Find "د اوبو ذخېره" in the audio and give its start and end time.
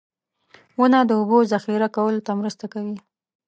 1.09-1.87